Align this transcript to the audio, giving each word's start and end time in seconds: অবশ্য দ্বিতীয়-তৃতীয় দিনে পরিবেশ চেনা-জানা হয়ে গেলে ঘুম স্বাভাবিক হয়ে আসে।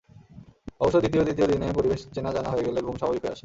অবশ্য 0.81 0.97
দ্বিতীয়-তৃতীয় 0.99 1.47
দিনে 1.47 1.67
পরিবেশ 1.73 1.99
চেনা-জানা 2.13 2.49
হয়ে 2.51 2.65
গেলে 2.67 2.79
ঘুম 2.81 2.95
স্বাভাবিক 2.97 3.21
হয়ে 3.23 3.33
আসে। 3.33 3.39